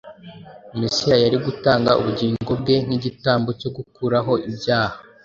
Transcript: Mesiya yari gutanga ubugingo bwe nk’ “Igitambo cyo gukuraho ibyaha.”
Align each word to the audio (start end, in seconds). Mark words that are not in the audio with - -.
Mesiya 0.79 1.15
yari 1.23 1.37
gutanga 1.45 1.91
ubugingo 2.01 2.51
bwe 2.61 2.75
nk’ 2.85 2.91
“Igitambo 2.97 3.49
cyo 3.59 3.69
gukuraho 3.77 4.33
ibyaha.” 4.49 4.95